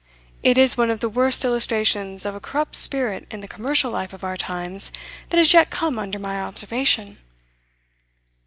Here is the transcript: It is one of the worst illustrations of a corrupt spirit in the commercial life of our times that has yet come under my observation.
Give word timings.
It 0.41 0.57
is 0.57 0.75
one 0.77 0.89
of 0.89 0.99
the 0.99 1.07
worst 1.09 1.45
illustrations 1.45 2.25
of 2.25 2.33
a 2.33 2.39
corrupt 2.39 2.75
spirit 2.75 3.27
in 3.29 3.41
the 3.41 3.47
commercial 3.47 3.91
life 3.91 4.13
of 4.13 4.23
our 4.23 4.35
times 4.35 4.91
that 5.29 5.37
has 5.37 5.53
yet 5.53 5.69
come 5.69 5.99
under 5.99 6.17
my 6.17 6.41
observation. 6.41 7.19